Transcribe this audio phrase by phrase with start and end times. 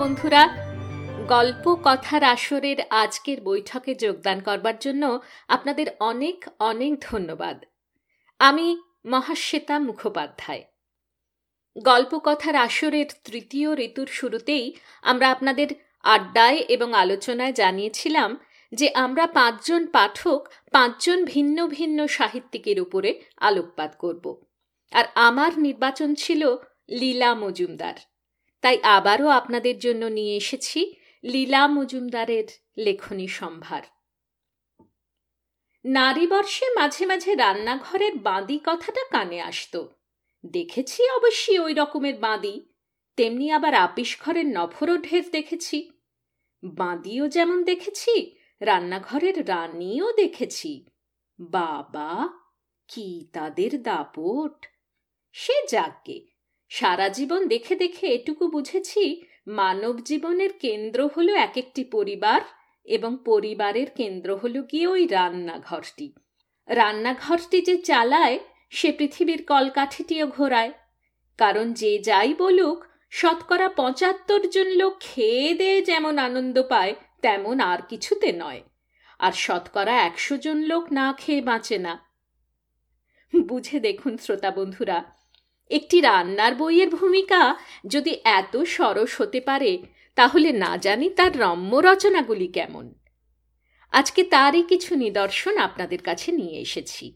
[0.00, 0.48] বন্ধুরা,
[1.28, 7.64] গল্প কথার আসরের আজকের বৈঠকে যোগদান করবার জন্য আপনাদের অনেক অনেক ধন্যবাদ।
[8.38, 10.64] আমি মহাশ্বেতা মুখোপাধ্যায়।
[11.82, 15.66] গল্প কথার আসরের তৃতীয় ঋতুর শুরুতেই আমরা আপনাদের
[16.02, 18.36] আড্ডায় এবং আলোচনায় জানিয়েছিলাম
[18.72, 24.44] যে আমরা পাঁচজন পাঠক পাঁচজন ভিন্ন ভিন্ন সাহিত্যিকের উপরে আলোকপাত করব।
[24.92, 26.56] আর আমার নির্বাচন ছিল
[26.90, 27.94] লীলা মজুমদার।
[28.62, 32.44] তাই আবারও আপনাদের জন্য নিয়ে এসেছি লীলা মজুমদারের
[32.78, 33.82] লেখনী সম্ভার।
[35.84, 39.86] নারীবর্ষে মাঝে মাঝে রান্নাঘরের বাঁদি কথাটা কানে আসত।
[40.44, 42.66] দেখেছি অবশ্যই ওই রকমের বাঁদি।
[43.16, 45.90] তেমনি আবার আপিস ঘরের নফরও ঢের দেখেছি।
[46.62, 50.84] বাঁদিও যেমন দেখেছি, রান্নাঘরের রানীও দেখেছি।
[51.38, 52.28] বাবা,
[52.88, 54.66] কি তাদের দাপট!
[55.32, 56.29] সে যাকে
[56.70, 62.40] সারা জীবন দেখে দেখে এটুকু বুঝেছি, মানব জীবনের কেন্দ্র হলো এক একটি পরিবার
[62.84, 66.12] এবং পরিবারের কেন্দ্র হলো গিয়ে ওই রান্নাঘরটি।
[66.68, 68.38] রান্নাঘরটি যে চালায়,
[68.70, 70.72] সে পৃথিবীর কলকাঠিটিও ঘোরায়।
[71.38, 77.78] কারণ যে যাই বলুক, শতকরা পঁচাত্তর জন লোক খেয়ে দিয়ে যেমন আনন্দ পায়, তেমন আর
[77.88, 78.62] কিছুতে নয়।
[79.18, 82.10] আর শতকরা একশো জন লোক না খেয়ে বাঁচে না।
[83.46, 85.19] বুঝে দেখুন শ্রোতা বন্ধুরা
[85.70, 89.78] একটি রান্নার বইয়ের ভূমিকা যদি এত সরস হতে পারে,
[90.14, 92.94] তাহলে না জানি তার রম্য রচনাগুলি কেমন।
[93.90, 97.14] আজকে তারই কিছু নিদর্শন আপনাদের কাছে নিয়ে এসেছি।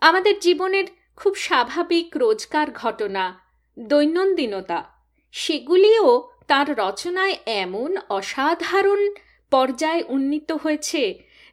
[0.00, 0.84] আমাদের জীবনের
[1.16, 3.40] খুব স্বাভাবিক রোজকার ঘটনা,
[3.78, 4.84] দৈনন্দিনতা,
[5.32, 9.14] সেগুলিও তার রচনায় এমন অসাধারণ
[9.50, 11.02] পর্যায়ে উন্নীত হয়েছে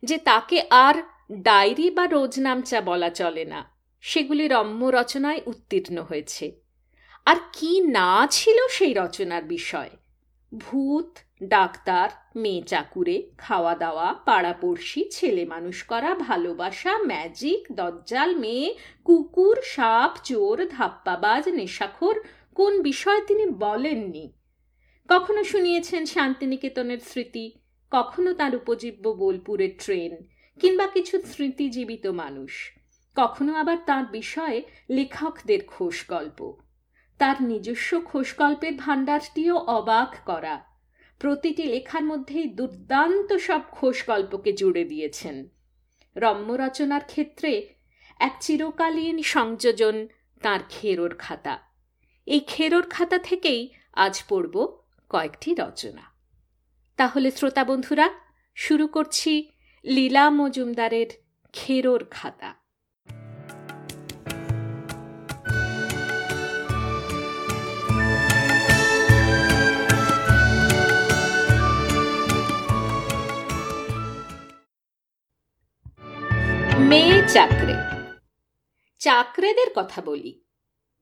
[0.03, 0.95] যে তাকে আর
[1.31, 6.51] ডায়েরি বা রোজনামচা বলা চলে না। সেগুলি রম্য রচনায় উত্তীর্ণ হয়েছে।
[7.25, 9.89] আর কি না ছিল সেই রচনার বিষয়?
[10.57, 19.57] ভূত, ডাক্তার, মেয়ে চাকুরে খাওয়া দাওয়া পাড়াপড়শি, ছেলে মানুষ করা, ভালোবাসা ম্যাজিক দজ্জাল মেয়ে, কুকুর,
[19.63, 22.23] সাপ, চোর, ধাপ্পাবাজ, নেশাখোর,
[22.55, 24.33] কোন বিষয় তিনি বলেননি?
[25.09, 27.51] কখনো শুনিয়েছেন শান্তিনিকেতনের স্মৃতি?
[27.91, 30.17] কখনো তার উপজীব্য বোলপুরের ট্রেন?
[30.59, 32.80] কিংবা কিছু স্মৃতিজীবিত মানুষ?
[33.15, 36.53] কখনো আবার তার বিষয়ে লেখকদের খোশ গল্প
[37.19, 40.65] তার নিজস্ব খোশগল্পের ভাণ্ডারটিও অবাক করা।
[41.19, 45.49] প্রতিটি লেখার মধ্যেই দুর্দান্ত সব খোশ গল্পকে জুড়ে দিয়েছেন।
[46.15, 47.67] রম্য রচনার ক্ষেত্রে
[48.19, 50.07] এক চিরকালীন সংযোজন
[50.41, 51.59] তার খেরোর খাতা।
[52.25, 56.01] এই খেরোর খাতা থেকেই আজ পড়ব কয়েকটি রচনা।
[56.97, 58.09] তাহলে শ্রোতা বন্ধুরা,
[58.55, 59.51] শুরু করছি
[59.85, 61.07] লীলা মজুমদারের
[61.53, 62.60] খেরোর খাতা।
[77.27, 77.73] চাকরে।
[78.99, 80.43] চাকরেদের কথা বলি।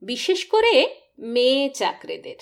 [0.02, 2.36] বিশেষ করে মেয়ে চাকরেদের।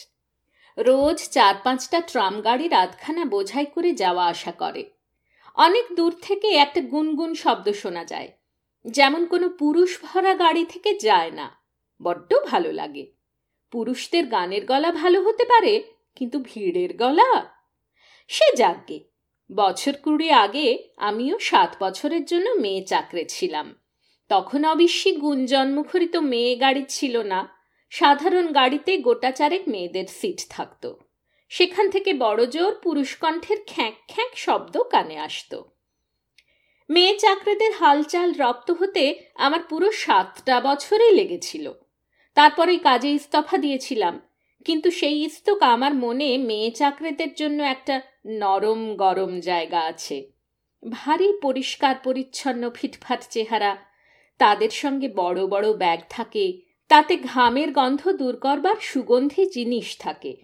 [0.85, 4.91] রোজ চার পাঁচটা ট্রাম গাড়ির আধখানা বোঝাই করে যাওয়া আসা করে।
[5.55, 8.33] অনেক দূর থেকে একটা গুনগুন শব্দ শোনা যায়।
[8.85, 11.57] যেমন কোনো পুরুষ ভরা গাড়ি থেকে যায় না।
[12.03, 13.13] বড্ড ভালো লাগে।
[13.71, 15.83] পুরুষদের গানের গলা ভালো হতে পারে,
[16.15, 17.55] কিন্তু ভিড়ের গলা?
[18.29, 19.08] সে যাকে
[19.57, 23.75] বছর কুড়ি আগে আমিও সাত বছরের জন্য মেয়ে চাকরে ছিলাম।
[24.29, 27.49] তখন অবশ্যই গুঞ্জন্মুখরিত মেয়ে গাড়ি ছিল না,
[27.91, 30.93] সাধারণ গাড়িতে গোটা চারেক মেয়েদের সিট থাকত।
[31.49, 35.63] সেখান থেকে বড় জোর পুরুষকণ্ঠের খ্যাঁক খ্যাঁক শব্দ কানে আসত।
[36.91, 41.73] মেয়ে চাকরেদের হালচাল রপ্ত হতে আমার পুরো সাতটা বছরে লেগেছিল।
[42.35, 44.28] তারপরে কাজে ইস্তফা দিয়েছিলাম
[44.69, 50.33] কিন্তু সেই ইস্তক আমার মনে মেয়ে চাকরেদের জন্য একটা নরম গরম জায়গা আছে।
[50.91, 53.77] ভারী, পরিষ্কার, পরিচ্ছন্ন, ফিটফাট চেহারা।
[54.39, 56.47] তাদের সঙ্গে বড় বড় ব্যাগ থাকে।
[56.89, 60.37] তাতে ঘামের গন্ধ দূর করবার সুগন্ধি জিনিস থাকে।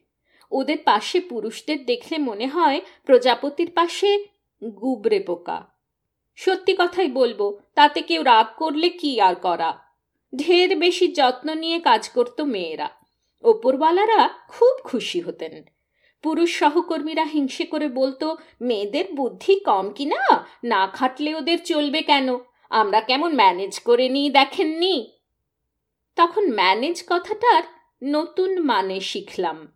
[0.51, 4.25] ওদের পাশে পুরুষদের দেখলে মনে হয় প্রজাপতির পাশে
[4.65, 5.67] গুবরে পোকা।
[6.37, 9.79] সত্যি কথাই বলব, তাতে কেউ রাগ করলে কি আর করা?
[10.37, 13.04] ঢের বেশি যত্ন নিয়ে কাজ করত মেয়েরা।
[13.45, 15.65] ওপরওয়ালারা খুব খুশি হতেন।
[16.23, 20.47] পুরুষ সহকর্মীরা হিংসে করে বলতো, মেয়েদের বুদ্ধি কম কি না?
[20.65, 22.39] না খাটলে ওদের চলবে কেন?
[22.71, 25.11] আমরা কেমন ম্যানেজ করে নিই দেখেননি?
[26.17, 27.63] তখন ম্যানেজ কথাটার
[28.03, 29.73] নতুন মানে শিখলাম।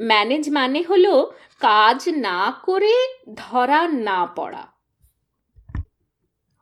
[0.00, 4.66] ম্যানেজ মানে হলো কাজ না করে ধরা না পড়া।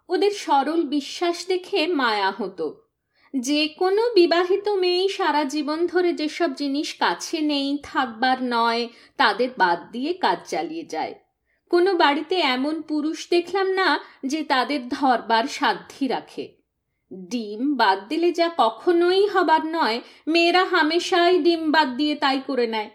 [0.09, 2.84] ওদের সরল বিশ্বাস দেখে মায়া হতো।
[3.41, 9.91] যে কোনো বিবাহিত মেয়েই সারা জীবন ধরে যেসব জিনিস কাছে নেই, থাকবার নয়, তাদের বাদ
[9.93, 11.15] দিয়ে কাজ চালিয়ে যায়।
[11.71, 16.55] কোনো বাড়িতে এমন পুরুষ দেখলাম না যে তাদের ধরবার সাধ্যি রাখে।
[17.13, 22.91] ডিম বাদ দিলে যা কখনোই হবার নয়, মেয়েরা হামেশাই ডিম বাদ দিয়ে তাই করে নেয়।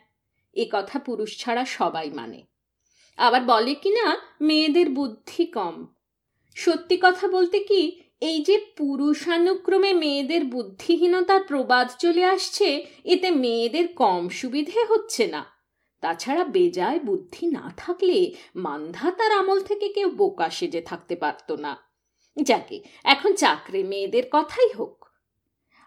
[0.53, 2.43] এ কথা পুরুষ ছাড়া সবাই মানে।
[3.17, 5.87] আবার বলে কি না, মেয়েদের বুদ্ধি কম।
[6.55, 14.29] সত্যি কথা বলতে কি এই যে পুরুষানুক্রমে মেয়েদের বুদ্ধিহীনতার প্রবাদ চলে আসছে, এতে মেয়েদের কম
[14.29, 15.45] সুবিধে হচ্ছে না।
[16.01, 21.77] তাছাড়া বেজায় বুদ্ধি না থাকলে মান্ধাতার আমল থেকে কেউ বোকা সেজে থাকতে পারত না।
[22.43, 25.05] যাকে, এখন চাকরি মেয়েদের কথাই হোক।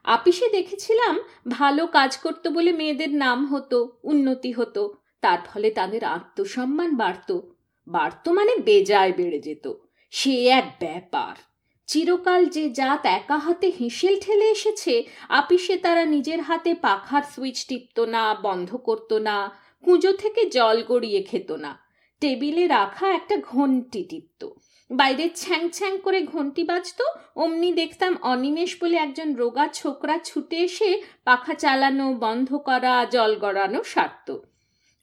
[0.05, 6.96] আপিসে দেখেছিলাম ভালো কাজ করতো বলে মেয়েদের নাম হতো, উন্নতি হতো। তার ফলে তাদের আত্মসম্মান
[6.96, 7.40] বাড়ত।
[7.87, 9.73] বাড়ত মানে বেজায় বেড়ে যেত।
[10.11, 11.51] সে এক ব্যাপার।
[11.92, 18.00] চিরকাল যে জাত একা হাতে হিঁসেল ঠেলে এসেছে, আপিসে তারা নিজের হাতে পাখার সুইচ টিপত
[18.00, 19.50] না, বন্ধ করত না,
[19.84, 21.78] কুঁজো থেকে জল গড়িয়ে খেত না।
[22.20, 24.48] টেবিলে রাখা একটা ঘন্টি টিপত।
[24.90, 27.02] বাইরে ছ্যাং ছ্যাং করে ঘন্টি বাজত,
[27.36, 33.82] অমনি দেখতাম অনিমেষ বলে একজন রোগা ছোকরা ছুটে এসে পাখা চালানো, বন্ধ করা, জল গড়ানো
[33.82, 34.38] সারত।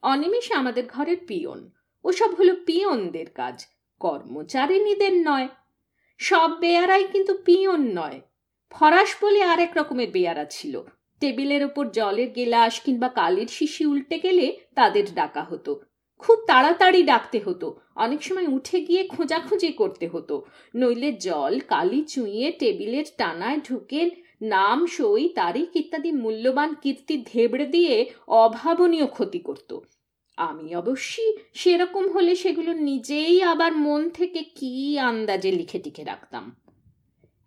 [0.01, 1.71] অনিমেষ আমাদের ঘরের পিয়ন।
[2.03, 3.65] ওসব হলো পিয়নদের কাজ।
[3.99, 5.47] কর্মচারিণীদের নয়।
[6.19, 8.21] সব বেয়ারাই কিন্তু পিয়ন নয়।
[8.69, 10.81] ফরাস বলে আরেক রকমের বেয়ারা ছিল।
[11.19, 15.81] টেবিলের ওপর জলের গেলাস কিংবা কালের শিশি উল্টে গেলে তাদের ডাকা হতো।
[16.17, 20.45] খুব তাড়াতাড়ি ডাকতে হতো। অনেক সময় উঠে গিয়ে খোঁজাখুঁজি করতে হতো।
[20.75, 24.09] নইলে জল, কালি চুইয়ে টেবিলের টানায় ঢুকে
[24.41, 29.79] নাম, সই, তারিখ ইত্যাদি মূল্যবান কীর্তি ধেবড়ে দিয়ে অভাবনীয় ক্ষতি করত।
[30.39, 36.55] আমি অবশ্যই সেরকম হলে সেগুলো নিজেই আবার মন থেকে কি আন্দাজে লিখে টিখে রাখতাম।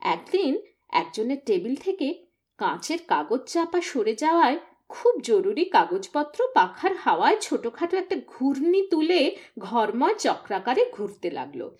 [0.00, 0.60] একদিন
[0.90, 2.26] একজনের টেবিল থেকে
[2.58, 4.58] কাঁচের কাগজ চাপা সরে যাওয়ায়
[4.88, 11.70] খুব জরুরি কাগজপত্র পাখার হাওয়ায় ছোটখাটো একটা ঘূর্ণি তুলে ঘরময় চক্রাকারে ঘুরতে লাগল।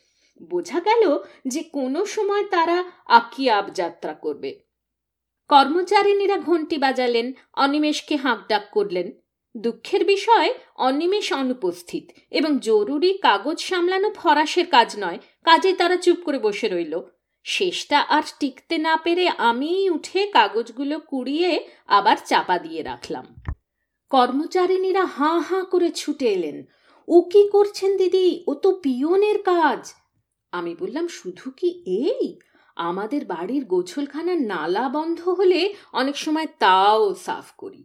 [0.51, 1.19] বোঝা গেল
[1.49, 4.51] যে কোনো সময় তারা আকিয়াব যাত্রা করবে।
[5.49, 9.13] কর্মচারিণীরা ঘন্টি বাজালেন, অনিমেষকে হাঁক ডাক করলেন।
[9.55, 16.39] দুঃখের বিষয়, অনিমেষ অনুপস্থিত এবং জরুরি কাগজ সামলানো ফরাসের কাজ নয় কাজে তারা চুপ করে
[16.39, 17.01] বসে রইল।
[17.45, 23.35] শেষটা আর টিকতে না পেরে আমিই উঠে কাগজগুলো কুড়িয়ে আবার চাপা দিয়ে রাখলাম।
[24.11, 26.67] কর্মচারিণীরা হাঁ হাঁ করে ছুটে এলেন।
[27.09, 28.45] ও কি করছেন দিদি?
[28.47, 29.93] ও তো পিয়নের কাজ!
[30.53, 32.39] আমি বললাম, শুধু কি এই?
[32.77, 37.85] আমাদের বাড়ির গোছলখানার নালা বন্ধ হলে অনেক সময় তাও সাফ করি।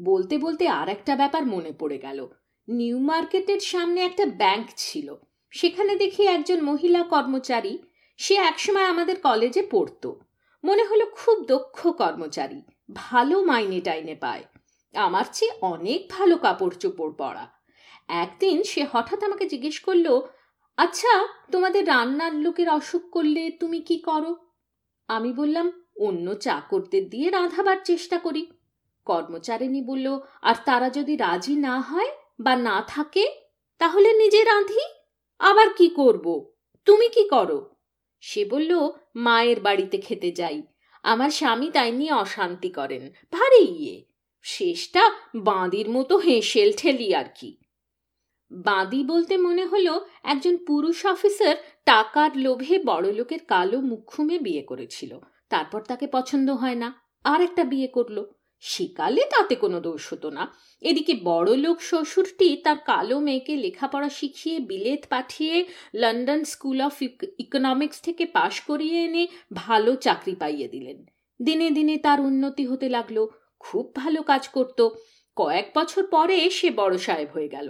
[0.00, 2.28] বলতে বলতে আর একটা ব্যাপার মনে পড়ে গেল।
[2.68, 5.14] নিউ মার্কেটের সামনে একটা ব্যাংক ছিল।
[5.50, 7.78] সেখানে দেখি একজন মহিলা কর্মচারী,
[8.16, 10.20] সে একসময় আমাদের কলেজে পড়তো।
[10.64, 12.62] মনে হলো খুব দক্ষ কর্মচারী,
[12.94, 14.44] ভালো মাইনে টাইনে পায়।
[14.94, 17.48] আমার চেয়ে অনেক ভালো কাপড় চোপড় পরা।
[18.08, 20.20] একদিন সে হঠাৎ আমাকে জিজ্ঞেস করল
[20.76, 24.36] আচ্ছা তোমাদের রান্নার লোকের অসুখ করলে তুমি কি করো?
[25.08, 28.46] আমি বললাম, অন্য চাকরদের দিয়ে রাঁধাবার চেষ্টা করি।
[29.04, 32.08] কর্মচারিণী বলল, আর তারা যদি রাজি না হয়
[32.40, 33.32] বা না থাকে,
[33.78, 34.80] তাহলে নিজে রাঁধি?
[35.38, 36.52] আবার কি করব?
[36.84, 37.74] তুমি কি করো?
[38.20, 40.62] সে বলল, মায়ের বাড়িতে খেতে যাই।
[41.02, 44.04] আমার স্বামী তাই নিয়ে অশান্তি করেন। ভারী ইয়ে।
[44.42, 47.56] শেষটা বাঁদির মতো হেঁসেল ঠেলি আর কি।
[48.50, 55.80] বাঁদি বলতে মনে হলো, একজন পুরুষ অফিসার টাকার লোভে বড়লোকের কালো মুখুমে বিয়ে করেছিল। তারপর
[55.80, 58.24] তাকে পছন্দ হয় না। আর একটা বিয়ে করল।
[58.62, 60.44] সেকালে তাতে কোনো দোষ হতো না।
[60.82, 65.54] এদিকে বড় লোক শ্বশুরটি তার কালো মেয়েকে লেখাপড়া শিখিয়ে বিলেত পাঠিয়ে
[65.94, 66.96] লন্ডন স্কুল অফ
[67.38, 70.98] ইকোনমিক্স থেকে পাশ করিয়ে এনে ভালো চাকরি পাইয়ে দিলেন।
[71.40, 73.26] দিনে দিনে তার উন্নতি হতে লাগল,
[73.58, 74.88] খুব ভালো কাজ করত।
[75.36, 77.68] কয়েক বছর পরে সে বড় সাহেব হয়ে গেল।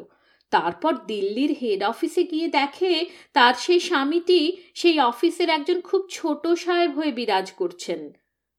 [0.53, 2.93] তারপর দিল্লির হেড অফিসে গিয়ে দেখে
[3.33, 4.41] তার সেই স্বামীটি
[4.75, 8.01] সেই অফিসের একজন খুব ছোট সাহেব হয়ে বিরাজ করছেন।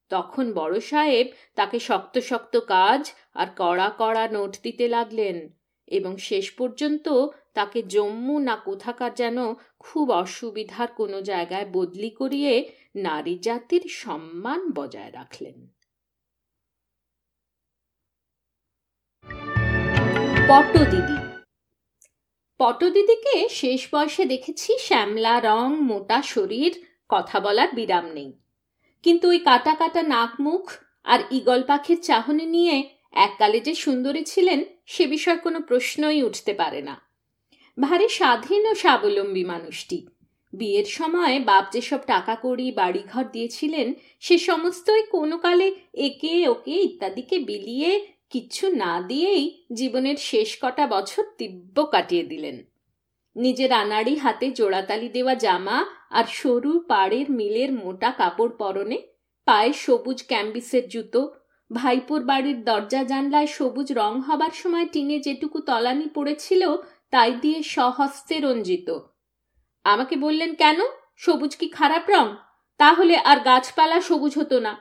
[0.08, 5.48] তখন বড় সাহেব তাকে শক্ত শক্ত কাজ আর কড়া কড়া নোট দিতে লাগলেন
[5.86, 7.08] এবং শেষ পর্যন্ত
[7.54, 15.12] তাকে জম্মু না কোথাকার যেন খুব অসুবিধার কোনো জায়গায় বদলি করিয়ে নারী জাতির সম্মান বজায়
[15.12, 15.68] রাখলেন।
[20.48, 21.16] পটদিদি।
[22.58, 28.43] পটদিদিকে শেষ বয়সে দেখেছি শ্যামলা, রং, মোটা, শরীর, কথা বলার বিরাম নেই।
[29.04, 30.72] কিন্তু ওই কাটা কাটা নাক মুখ
[31.04, 36.82] আর ইগল পাখির চাহনি নিয়ে এককালে যে সুন্দরী ছিলেন, সে বিষয়ে কোনো প্রশ্নই উঠতে পারে
[36.82, 36.94] না।
[37.78, 40.06] ভারী স্বাধীন ও স্বাবলম্বী মানুষটি।
[40.52, 47.38] বিয়ের সময় বাপ যেসব টাকা কড়ি বাড়িঘর দিয়েছিলেন, সে সমস্তই কোনো কালে একে ওকে ইত্যাদিকে
[47.38, 52.56] বিলিয়ে কিচ্ছু না দিয়েই জীবনের শেষ কটা বছর দিব্য কাটিয়ে দিলেন।
[53.36, 58.98] নিজের আনাড়ি হাতে জোড়াতালি দেওয়া জামা আর সরু পাড়ের মিলের মোটা কাপড় পরনে
[59.44, 61.32] পায়ে সবুজ ক্যাম্বিসের জুতো,
[61.72, 66.76] ভাইপোর বাড়ির দরজা জানলায় সবুজ রং হবার সময় টিনে যেটুকু তলানি পড়েছিল,
[67.10, 68.98] তাই দিয়ে সহস্তে রঞ্জিত।
[69.84, 70.80] আমাকে বললেন কেন?
[71.16, 72.36] সবুজ কি খারাপ রং?
[72.78, 74.78] তাহলে আর গাছপালা সবুজ হতো না।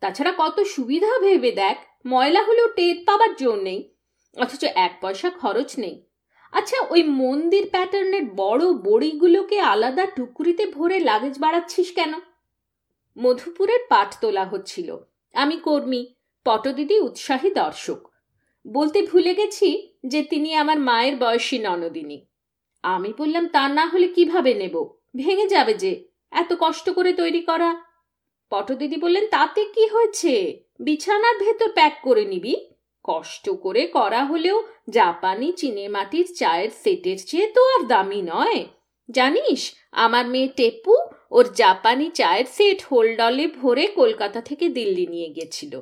[0.00, 3.94] তাছাড়া কত সুবিধা ভেবে দেখ, ময়লা হলেও টের পাবার জোর নেই,
[4.36, 6.06] অথচ এক পয়সা খরচ নেই।
[6.54, 12.12] আচ্ছা ওই মন্দির প্যাটার্নের বড় বড়িগুলোকে আলাদা টুকরিতে ভরে লাগেজ বাড়াচ্ছিস কেন?
[13.18, 14.96] মধুপুরের পাঠ তোলা হচ্ছিল।
[15.32, 16.06] আমি কর্মী,
[16.44, 18.08] পটদিদি উৎসাহী দর্শক।
[18.68, 22.26] বলতে ভুলে গেছি যে তিনি আমার মায়ের বয়সী ননদিনী।
[22.82, 24.88] আমি বললাম, তা না হলে কীভাবে নেব?
[25.16, 27.76] ভেঙে যাবে যে, এত কষ্ট করে তৈরি করা?
[28.50, 30.62] পটদিদি বললেন, তাতে কি হয়েছে?
[30.80, 32.73] বিছানার ভেতর প্যাক করে নিবি।
[33.04, 38.64] কষ্ট করে করা হলেও জাপানি চিনেমাটির চায়ের সেটের চেয়ে তো আর দামি নয়।
[39.10, 40.94] জানিস, আমার মেয়ে টেপু
[41.30, 45.80] ওর জাপানি চায়ের সেট হোলডলে ভরে কলকাতা থেকে দিল্লি নিয়ে গেছিল।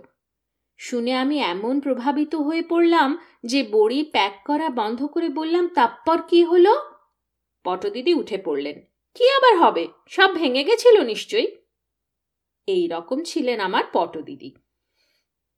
[0.78, 6.44] শুনে আমি এমন প্রভাবিত হয়ে পড়লাম যে বড়ি প্যাক করা বন্ধ করে বললাম, তারপর কি
[6.44, 6.72] হলো?
[7.64, 8.80] পটদিদি উঠে পড়লেন।
[9.14, 9.88] কি আবার হবে?
[10.08, 11.48] সব ভেঙে গেছিল নিশ্চয়ই?
[12.66, 14.50] এই রকম ছিলেন আমার পটদিদি।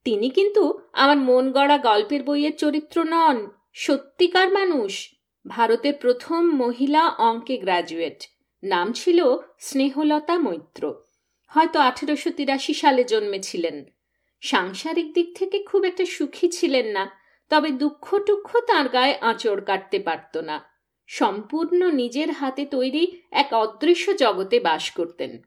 [0.04, 5.14] তিনি কিন্তু আমার মন গড়া গল্পের বইয়ের চরিত্র নন, সত্যিকার মানুষ।
[5.48, 8.24] ভারতের প্রথম মহিলা অঙ্কে গ্রাজুয়েট।
[8.62, 9.24] নাম ছিল
[9.58, 10.94] স্নেহলতা মৈত্র।
[11.46, 13.84] হয়তো আঠেরোশো তিরাশি সালে জন্মেছিলেন।
[14.40, 17.10] সাংসারিক দিক থেকে খুব একটা সুখী ছিলেন না,
[17.48, 20.64] তবে দুঃখ টুক্ষ তাঁর গায়ে আঁচড় কাটতে পারত না।
[21.06, 25.38] সম্পূর্ণ নিজের হাতে তৈরি এক অদৃশ্য জগতে বাস করতেন।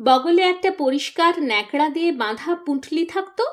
[0.00, 3.44] বগলে একটা পরিষ্কার ন্যাকড়া দিয়ে বাঁধা পুঁটলি থাকতো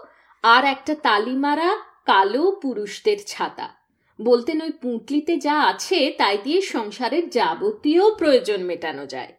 [0.43, 3.69] আর একটা তালিমারা কালো পুরুষদের ছাতা।
[4.21, 9.33] বলতেন ওই পুঁটলিতে যা আছে তাই দিয়ে সংসারের যাবতীয় প্রয়োজন মেটানো যায়।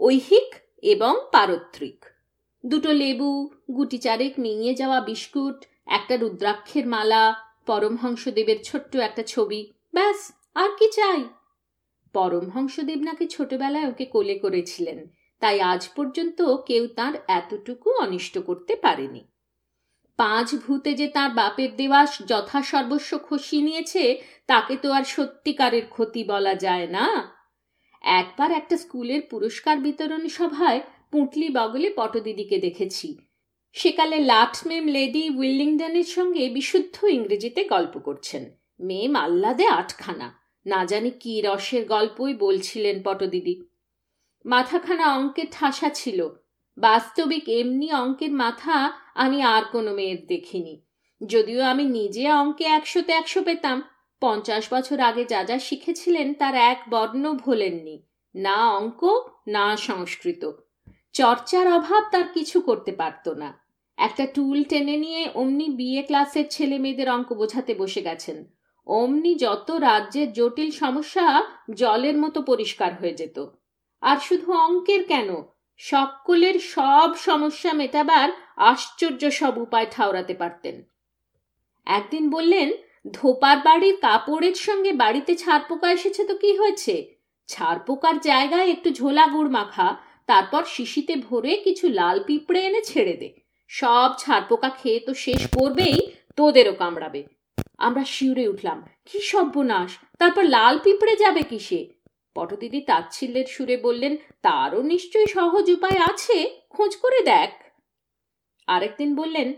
[0.00, 2.04] ঐহিক এবং পারত্রিক।
[2.66, 7.34] দুটো লেবু, গুটি চারেক মিঙিয়ে যাওয়া বিস্কুট, একটা রুদ্রাক্ষের মালা,
[7.66, 11.24] পরমহংসদেবের ছোট্ট একটা ছবি, ব্যাস, আর কি চাই?
[12.12, 15.08] পরমহংসদেব নাকি ছোটবেলায় ওকে কোলে করেছিলেন।
[15.44, 19.22] তাই আজ পর্যন্ত কেউ তার এতটুকু অনিষ্ট করতে পারেনি।
[20.16, 26.54] পাঁচ ভূতে যে তার বাপের দেওয়া যথাসর্বস্ব খসি নিয়েছে, তাকে তো আর সত্যিকারের ক্ষতি বলা
[26.54, 27.06] যায় না।
[28.02, 30.80] একবার একটা স্কুলের পুরস্কার বিতরণ সভায়
[31.12, 33.16] পুঁটলি বগলে পটদিদিকে দেখেছি।
[33.72, 41.42] সেকালে লাটমেম লেডি উইলিংডনের সঙ্গে বিশুদ্ধ ইংরেজিতে গল্প করছেন। মেম আহ্লাদে আটখানা। না জানি কি
[41.44, 43.73] রসের গল্পই বলছিলেন পটদিদি।
[44.44, 46.28] মাথাখানা অঙ্কের ঠাসা ছিল।
[46.78, 50.80] বাস্তবিক এমনি অঙ্কের মাথা আমি আর কোনো মেয়ের দেখিনি।
[51.26, 53.82] যদিও আমি নিজে অঙ্কে একশোতে একশো পেতাম,
[54.20, 58.02] পঞ্চাশ বছর আগে যা যা শিখেছিলেন তার এক বর্ণ ভোলেননি,
[58.34, 60.50] না অঙ্ক, না সংস্কৃত।
[61.12, 63.60] চর্চার অভাব তার কিছু করতে পারত না।
[63.96, 68.44] একটা টুল টেনে নিয়ে অমনি বিএ ক্লাসের ছেলে মেয়েদের অঙ্ক বোঝাতে বসে গেছেন।
[68.86, 71.42] অমনি যত রাজ্যের জটিল সমস্যা
[71.74, 73.46] জলের মতো পরিষ্কার হয়ে যেত।
[74.04, 75.42] আর শুধু অঙ্কের কেন?
[75.78, 80.82] সকলের সব সমস্যা মেটাবার আশ্চর্য সব উপায় ঠাউরাতে পারতেন।
[81.86, 82.72] একদিন বললেন,
[83.12, 87.14] ধোপার বাড়ির কাপড়ের সঙ্গে বাড়িতে ছাড় পোকা এসেছে তো কি হয়েছে?
[87.48, 89.96] ছাড় পোকার জায়গায় একটু ঝোলা গুড় মাখা,
[90.26, 93.34] তারপর শিশিতে ভরে কিছু লাল পিঁপড়ে এনে ছেড়ে দে।
[93.68, 97.24] সব ছাড় পোকা খেয়ে তো শেষ করবেই, তোদেরও কামড়াবে।
[97.78, 101.93] আমরা শিউরে উঠলাম, কি সর্বনাশ, তারপর লাল পিঁপড়ে যাবে কিসে?
[102.36, 104.12] পটদিদি তাচ্ছিল্যের সুরে বললেন,
[104.42, 106.36] তারও নিশ্চয়ই সহজ উপায় আছে,
[106.70, 107.50] খোঁজ করে দেখ।
[108.68, 109.48] আরেকদিন বললেন,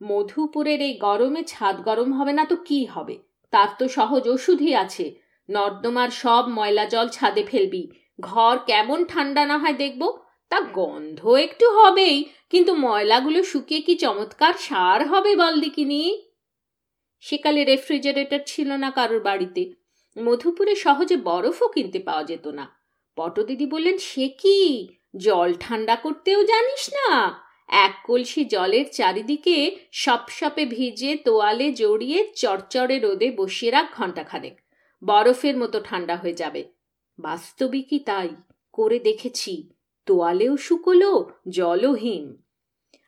[0.00, 3.16] মধুপুরের এই গরমে ছাদ গরম হবে না তো কি হবে?
[3.52, 5.06] তার তো সহজ ওষুধই আছে।
[5.48, 7.82] নর্দমার সব ময়লা জল ছাদে ফেলবি।
[8.20, 10.02] ঘর কেমন ঠান্ডা না হয় দেখব?
[10.50, 12.18] তা গন্ধ একটু হবেই,
[12.50, 16.00] কিন্তু ময়লাগুলো শুকিয়ে কি চমৎকার সার হবে বল দিকিনি
[17.24, 19.62] সেকালে রেফ্রিজারেটর ছিল না কারোর বাড়িতে।
[20.18, 22.80] মধুপুরে সহজে বরফও কিনতে পাওয়া যেত না।
[23.16, 24.88] পটদিদি বললেন, সে কি?
[25.16, 27.40] জল ঠান্ডা করতেও জানিস না?
[27.68, 34.60] এক কলসি জলের চারিদিকে সপসপে ভিজে তোয়ালে জড়িয়ে চরচরে রোদে বসিয়ে রাখ ঘণ্টাখানেক।
[35.04, 36.64] বরফের মতো ঠান্ডা হয়ে যাবে।
[37.18, 38.28] বাস্তবিকই তাই?
[38.72, 39.70] করে দেখেছি।
[40.06, 42.42] তোয়ালেও শুকোলো, জলও হিম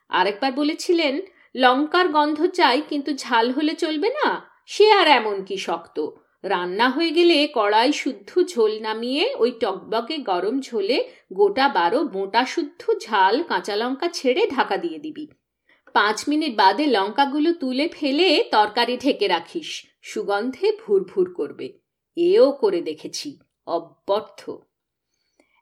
[0.09, 1.21] আরেকবার বলেছিলেন,
[1.57, 4.51] লঙ্কার গন্ধ চাই, কিন্তু ঝাল হলে চলবে না?
[4.67, 6.11] সে আর এমন কি শক্ত?
[6.43, 12.93] রান্না হয়ে গেলে কড়াই শুদ্ধ ঝোল নামিয়ে ওই টকবকে গরম ঝোলে গোটা বারো মোটা শুদ্ধ
[13.01, 15.27] ঝাল কাঁচা লঙ্কা ছেড়ে ঢাকা দিয়ে দিবি।
[15.93, 21.79] পাঁচ মিনিট বাদে লঙ্কাগুলো তুলে ফেলে তরকারি ঢেকে রাখিস। সুগন্ধে ভুর ভুর করবে।
[22.17, 24.51] এও করে দেখেছি। অব্যর্থ।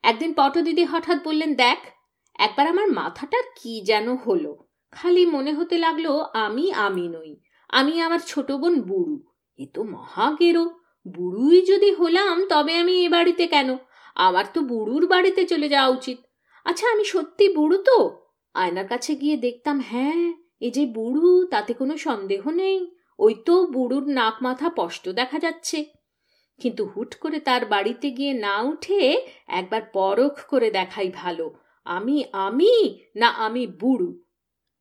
[0.03, 1.79] একদিন পটদিদি হঠাৎ বললেন, দেখ,
[2.35, 4.57] একবার আমার মাথাটা কি যেন হলো।
[4.91, 7.37] খালি মনে হতে লাগল আমি আমি নই।
[7.69, 10.65] আমি আমার ছোট বোন বুড়ু। এ তো মহাগেরো
[11.07, 13.77] বুড়ুই যদি হলাম, তবে আমি এ বাড়িতে কেন?
[14.15, 16.19] আমার তো বুড়ুর বাড়িতে চলে যাওয়া উচিত।
[16.65, 18.19] আচ্ছা আমি সত্যি বুড়ু তো?
[18.55, 24.09] আয়নার কাছে গিয়ে দেখতাম হ্যাঁ এ যে বুড়ু, তাতে কোনো সন্দেহ নেই। ওই তো বুড়ুর
[24.09, 25.85] নাক মাথা স্পষ্ট দেখা যাচ্ছে।
[26.61, 33.01] কিন্তু হুট করে তার বাড়িতে গিয়ে না উঠে একবার পরখ করে দেখাই ভালো। আমি আমি
[33.17, 34.26] না আমি বুড়ু?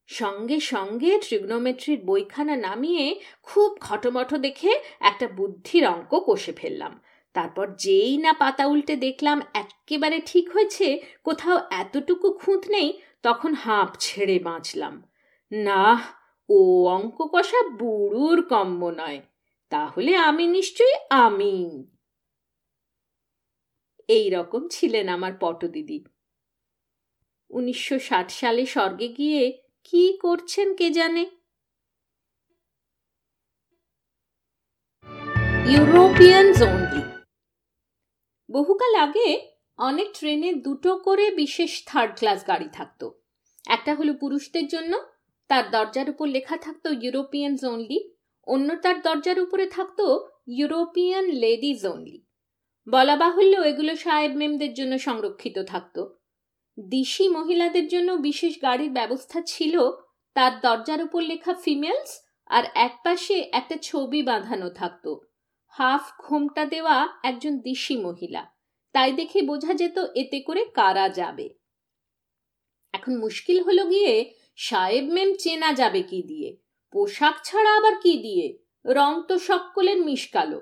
[0.10, 7.00] সঙ্গে সঙ্গে ট্রিগনোমেট্রির বইখানা নামিয়ে খুব খটোমটো দেখে একটা বুদ্ধির অঙ্ক কষে ফেললাম।
[7.34, 13.96] তারপর যেই না পাতা উল্টে দেখলাম একেবারে ঠিক হয়েছে, কোথাও এতটুকু খুঁত নেই, তখন হাঁপ
[14.00, 15.04] ছেড়ে বাঁচলাম।
[15.52, 16.14] না
[16.50, 19.22] ও অঙ্ক কষা বুড়ুর কম্ম নয়,
[19.70, 21.86] তাহলে আমি নিশ্চয়ই আমি।
[24.10, 26.06] এই রকম ছিলেন আমার পটদিদি
[27.50, 31.26] উনিশশো ষাট সালে স্বর্গে গিয়ে কি করছেন কে জানে?
[35.70, 37.02] ইউরোপিয়ান অনলি
[38.50, 39.30] বহুকাল আগে
[39.78, 43.22] অনেক ট্রেনে দুটো করে বিশেষ থার্ড ক্লাস গাড়ি থাকতো।
[43.68, 45.00] একটা হলো পুরুষদের জন্য,
[45.48, 48.00] তার দরজার উপর লেখা থাকতো ইউরোপিয়ান অনলি
[48.48, 50.06] অন্য তার দরজার উপরে থাকতো
[50.48, 52.26] ইউরোপিয়ান লেডিজ অনলি
[52.90, 56.25] বলা বাহুল্য এগুলো সাহেব মেমদের জন্য সংরক্ষিত থাকতো।
[56.80, 59.80] দিশি মহিলাদের জন্য বিশেষ গাড়ির ব্যবস্থা ছিল।
[60.34, 65.22] তার দরজার উপর লেখা ফিমেলস আর একপাশে একটা ছবি বাঁধানো থাকতো।
[65.68, 68.46] হাফ ঘোমটা দেওয়া একজন দিশি মহিলা।
[68.94, 71.50] তাই দেখে বোঝা যেত এতে করে কারা যাবে।
[72.94, 76.58] এখন মুশকিল হলো গিয়ে সাহেব মেম চেনা যাবে কি দিয়ে।
[76.92, 78.58] পোশাক ছাড়া আবার কি দিয়ে?
[78.86, 80.62] রং তো সকলের মিশকালো।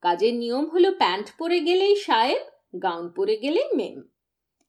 [0.00, 2.42] কাজের নিয়ম হলো প্যান্ট পরে গেলেই সাহেব,
[2.82, 4.09] গাউন পরে গেলেই মেম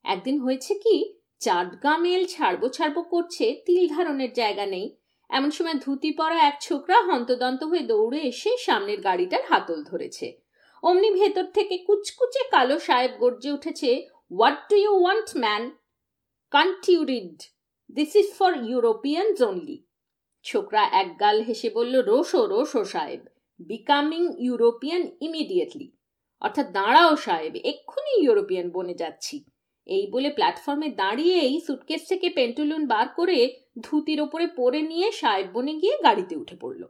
[0.05, 0.95] একদিন হয়েছে কি
[1.41, 4.87] চাটগা মেল ছাড়বো ছাড়বো করছে, তিল ধারণের জায়গা নেই।
[5.29, 10.27] এমন সময় ধুতি পরা এক ছোকরা হন্তদন্ত হয়ে দৌড়ে এসে সামনের গাড়িটার হাতল ধরেছে।
[10.83, 13.89] অমনি ভেতর থেকে কুচকুচে কালো সাহেব গর্জে উঠেছে
[14.37, 15.63] what do you want man
[16.53, 17.37] can't you read
[17.89, 19.77] this is for Europeans only
[20.45, 23.21] ছোকরা এক গাল হেসে বলল, রোশো রোশো সাহেব
[23.69, 25.87] বিকামিং ইউরোপিয়ান ইমিডিয়েটলি
[26.41, 29.35] অর্থাৎ দাঁড়াও সাহেব, এক্ষুনি ইউরোপিয়ান বনে যাচ্ছি।
[29.87, 33.37] এই বলে প্ল্যাটফর্মে দাঁড়িয়েই সুটকেস থেকে পেন্টুলুন বার করে
[33.79, 36.83] ধুতির ওপরে পরে নিয়ে সাহেব বনে গিয়ে গাড়িতে উঠে পড়ল।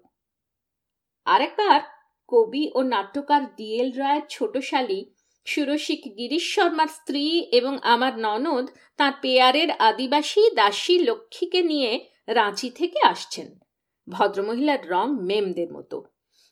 [1.26, 1.82] আরেকবার
[2.28, 5.00] কবি ও নাট্যকার ডিএল রায়ের ছোট শালী
[5.46, 11.92] সুরসিক গিরিশ শর্মার স্ত্রী এবং আমার ননদ তাঁর পেয়ারের আদিবাসী দাসী লক্ষ্মীকে নিয়ে
[12.28, 13.60] রাঁচি থেকে আসছেন।
[14.08, 15.98] ভদ্রমহিলার রং মেমদের মতো।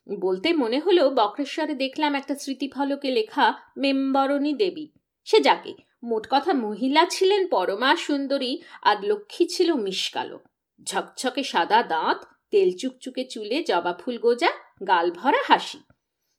[0.07, 4.87] বলতে মনে হলো বক্রেশ্বরে দেখলাম একটা স্মৃতিফলকে লেখা মেম্বরণী দেবী।
[5.25, 10.39] সে যাকে মোট কথা মহিলা ছিলেন পরমা সুন্দরী আর লক্ষ্মী ছিল মিশকালো
[10.83, 14.51] ঝকঝকে সাদা দাঁত, তেল চুকচুকে চুলে জবা ফুল গোজা,
[14.87, 15.79] গাল ভরা হাসি।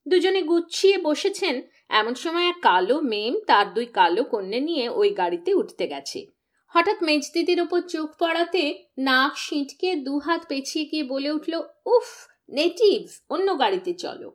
[0.08, 5.54] দুজনে গুছিয়ে বসেছেন। এমন সময় এক কালো মেম তার দুই কালো কন্যে নিয়ে ওই গাড়িতে
[5.54, 6.26] উঠতে গেছে।
[6.66, 11.54] হঠাৎ মেজদিদির ওপর চোখ পড়াতে নাক সিঁটকে দু হাত পেছিয়ে গিয়ে বলে উঠল,
[11.86, 12.08] উফ
[12.48, 14.28] নেটিভস অন্য গাড়িতে চলো।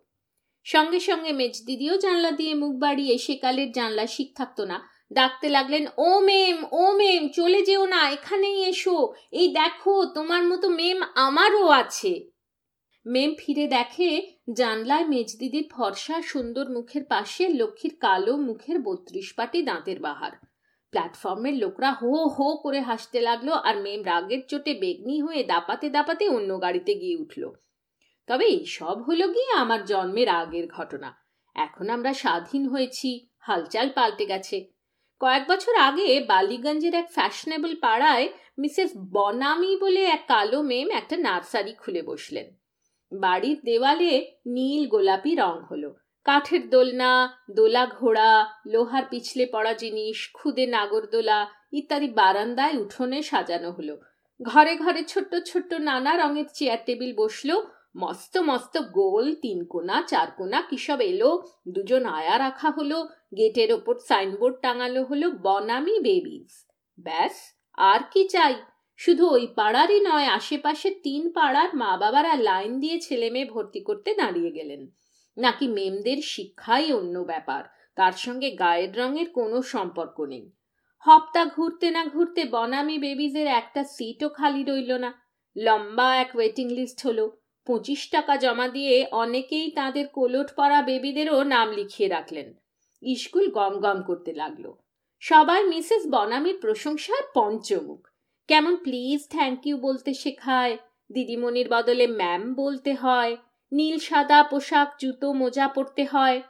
[0.63, 6.19] সঙ্গে সঙ্গে মেজদিদিও জানলা দিয়ে মুখ বাড়িয়ে সেকালের জানলা শিখ থাকতো না। ডাকতে লাগলেন, ও
[6.19, 12.29] মেম ও মেম চলে যেও না, এখানেই এসো। এই দেখো, তোমার মতো মেম আমারও আছে।
[13.05, 14.21] মেম ফিরে দেখে
[14.53, 20.31] জানলায় মেজদিদির ফর্সা সুন্দর মুখের পাশে লক্ষ্মীর কালো মুখের বত্রিশ পাটি দাঁতের বাহার।
[20.91, 26.29] প্ল্যাটফর্মের লোকরা হো হো করে হাসতে লাগল আর মেম রাগের চোটে বেগনি হয়ে দাপাতে দাপাতে
[26.29, 27.51] অন্য গাড়িতে গিয়ে উঠল।
[28.27, 31.15] তবে সব হলো গিয়ে আমার জন্মের আগের ঘটনা?
[31.55, 34.74] এখন আমরা স্বাধীন হয়েছি, হালচাল পাল্টে গেছে।
[35.19, 41.73] কয়েক বছর আগে বালিগঞ্জের এক ফ্যাশনেবল পাড়ায় মিসেস বনামি বলে এক কালো মেম একটা নার্সারি
[41.73, 42.55] খুলে বসলেন।
[43.11, 50.65] বাড়ির দেওয়ালে নীল গোলাপি রং হলো। কাঠের দোলনা, দোলা ঘোড়া, লোহার পিছলে পড়া জিনিস, খুদে
[50.65, 53.97] নাগরদোলা ইত্যাদি বারান্দায় উঠোনে সাজানো হলো।
[54.41, 57.49] ঘরে ঘরে ছোট্ট ছোট্ট নানা রঙের চেয়ার টেবিল বসল
[57.95, 61.43] মস্ত মস্ত গোল, তিন কোনা, চার কোনা কিসব এলো?
[61.67, 66.65] দুজন আয়া রাখা হলো, গেটের ওপর সাইনবোর্ড টাঙালো হলো, বনামি বেবিজ।
[66.99, 68.55] ব্যাস, আর কি চাই?
[68.97, 74.13] শুধু ওই পাড়ারই নয়, আশেপাশে তিন পাড়ার মা বাবারা লাইন দিয়ে ছেলে মেয়ে ভর্তি করতে
[74.13, 74.87] দাঁড়িয়ে গেলেন।
[75.37, 77.63] নাকি মেমদের শিক্ষাই অন্য ব্যাপার,
[77.95, 80.51] তার সঙ্গে গায়ের রঙের কোনো সম্পর্ক নেই।
[80.97, 85.13] হপ্তা ঘুরতে না ঘুরতে বনামি বেবিজের একটা সিটও খালি রইল না।
[85.57, 91.71] লম্বা এক ওয়েটিং লিস্ট হলো। পঁচিশ টাকা জমা দিয়ে অনেকেই তাদের কোলট পড়া বেবিদেরও নাম
[91.71, 92.53] লিখিয়ে রাখলেন।
[93.01, 94.65] স্কুল গম গম করতে লাগল।
[95.19, 98.07] সবাই মিসেস বনামির প্রশংসার পঞ্চমুখ।
[98.47, 100.77] কেমন প্লিজ থ্যাংক ইউ বলতে শেখায়,
[101.11, 103.37] দিদিমণির বদলে ম্যাম বলতে হয়,
[103.71, 106.41] নীল সাদা পোশাক জুতো মোজা পরতে হয়,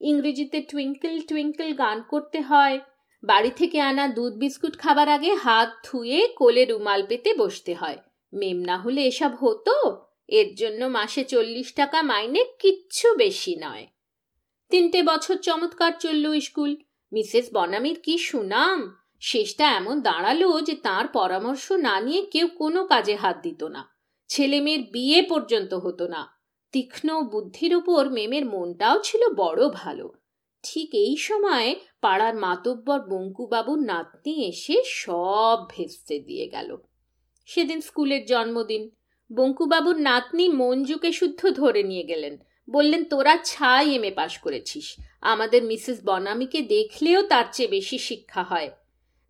[0.00, 2.80] ইংরেজিতে টুইঙ্কেল টুইঙ্কেল গান করতে হয়,
[3.22, 7.98] বাড়ি থেকে আনা দুধ বিস্কুট খাবার আগে হাত ধুয়ে কোলে রুমাল পেতে বসতে হয়।
[8.32, 9.76] মেম না হলে এসব হতো?
[10.32, 13.86] এর জন্য মাসে চল্লিশ টাকা মাইনে কিচ্ছু বেশি নয়।
[14.70, 16.72] তিনটে বছর চমৎকার চলল স্কুল।
[17.12, 18.80] মিসেস বনামির কি সুনাম?
[19.20, 23.82] শেষটা এমন দাঁড়াল যে তার পরামর্শ না নিয়ে কেউ কোনো কাজে হাত দিত না।
[24.30, 26.22] ছেলে মেয়ের বিয়ে পর্যন্ত হতো না।
[26.72, 30.06] তীক্ষ্ণ বুদ্ধির উপর মেমের মনটাও ছিল বড় ভালো।
[30.64, 31.68] ঠিক এই সময়
[32.00, 36.70] পাড়ার মাতব্বর বঙ্কুবাবুর নাতনি এসে সব ভেস্তে দিয়ে গেল।
[37.48, 38.82] সেদিন স্কুলের জন্মদিন।
[39.32, 42.36] বঙ্কুবাবুর নাতনি মঞ্জুকে শুদ্ধ ধরে নিয়ে গেলেন।
[42.70, 44.86] বললেন, তোরা ছাই এম এ পাশ করেছিস।
[45.20, 48.70] আমাদের মিসেস বনামিকে দেখলেও তার চেয়ে বেশি শিক্ষা হয়।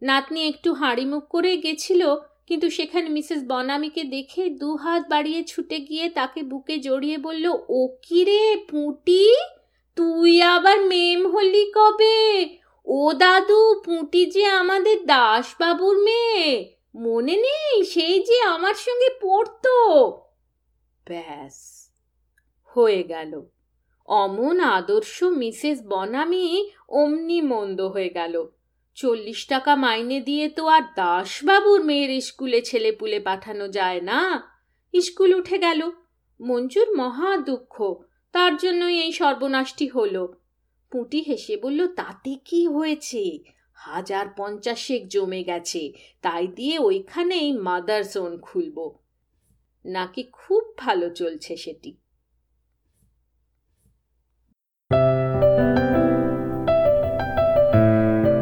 [0.03, 2.15] নাতনি একটু হাঁড়িমুখ করে গেছিল,
[2.47, 7.97] কিন্তু সেখানে মিসেস বনামিকে দেখে দু হাত বাড়িয়ে ছুটে গিয়ে তাকে বুকে জড়িয়ে বলল, ও
[8.03, 9.35] কি রে পুঁটি?
[9.97, 12.49] তুই আবার মেম হলি কবে?
[12.87, 17.85] ও দাদু, পুঁটি যে আমাদের দাসবাবুর মেয়ে। মনে নেই?
[17.85, 19.75] সেই যে আমার সঙ্গে পড়তো।
[21.09, 21.89] ব্যাস,
[22.65, 23.43] হয়ে গেল।
[24.07, 28.47] অমন আদর্শ মিসেস বনামি অমনি মন্দ হয়ে গেল।
[28.95, 34.49] চল্লিশ টাকা মাইনে দিয়ে তো আর দাসবাবুর মেয়ের স্কুলে ছেলেপুলে পাঠানো যায় না।
[35.01, 35.91] স্কুল উঠে গেল।
[36.41, 37.95] মঞ্জুর মহা দুঃখ,
[38.33, 40.35] তার জন্যই এই সর্বনাশটি হলো।
[40.91, 43.39] পুঁটি হেসে বলল, তাতে কি হয়েছে?
[43.75, 48.99] হাজার পঞ্চাশেক জমে গেছে, তাই দিয়ে ওইখানেই মাদার জোন খুলব।
[49.85, 51.97] নাকি খুব ভালো চলছে সেটি।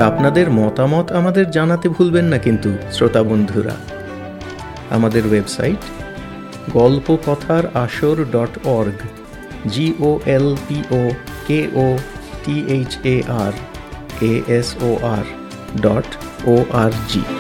[0.00, 3.76] আপনাদের মতামত আমাদের জানাতে ভুলবেন না কিন্তু, শ্রোতা বন্ধুরা।
[4.90, 5.76] আমাদের ওয়েবসাইট
[6.72, 8.98] গল্প কথার আসর dot org
[9.66, 11.10] G O L P O
[11.46, 11.98] K O
[12.44, 13.52] T H A R
[14.22, 15.24] A S O R
[15.82, 16.08] dot
[16.46, 17.39] O R G